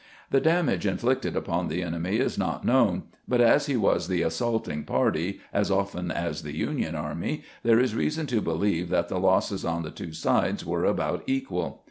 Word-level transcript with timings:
The 0.31 0.41
damage 0.41 0.87
inflicted 0.87 1.35
upon 1.35 1.67
the 1.67 1.83
enemy 1.83 2.17
is 2.17 2.35
not 2.35 2.65
known, 2.65 3.03
but 3.27 3.39
as 3.39 3.67
he 3.67 3.77
was 3.77 4.07
the 4.07 4.23
assaulting 4.23 4.83
party 4.83 5.41
as 5.53 5.69
often 5.69 6.09
as 6.09 6.41
the 6.41 6.57
Union 6.57 6.95
army, 6.95 7.43
there 7.61 7.79
is 7.79 7.93
reason 7.93 8.25
to 8.25 8.41
believe 8.41 8.89
that 8.89 9.09
the 9.09 9.19
losses 9.19 9.63
on 9.63 9.83
the 9.83 9.91
two 9.91 10.11
sides 10.13 10.65
were 10.65 10.85
about 10.85 11.21
equal. 11.27 11.79